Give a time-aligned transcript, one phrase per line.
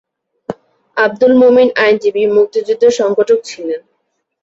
[0.97, 3.81] আবদুল মোমিন আইনজীবী, মুক্তিযুদ্ধের সংগঠক ছিলেন।